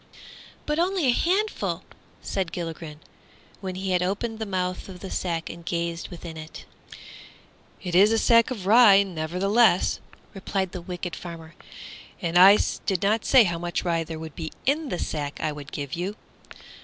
[0.65, 1.83] "But only a handful!"
[2.23, 3.01] said Gilligren,
[3.59, 6.65] when he had opened the mouth of the sack and gazed within it.
[7.83, 9.99] "It is a sack of rye, nevertheless,"
[10.33, 11.53] replied the wicked farmer,
[12.19, 15.51] "and I did not say how much rye there would be in the sack I
[15.51, 16.15] would give you.